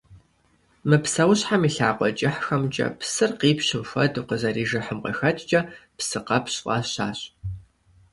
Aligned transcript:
Мы 0.87 0.97
псэущхьэм 1.03 1.61
и 1.67 1.69
лъакъуэ 1.75 2.09
кӀыхьхэмкӀэ 2.17 2.87
псыр 2.99 3.31
къипщым 3.39 3.83
хуэдэу 3.89 4.27
къызэрижыхьым 4.29 4.99
къыхэкӀкӀэ 5.03 5.61
псыкъэпщ 5.97 6.55
фӀащащ. 6.63 7.19